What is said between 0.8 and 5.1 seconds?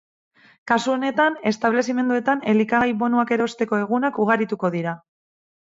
honetan, establezimenduetan elikagai-bonuak erosteko egunak ugarituko dira.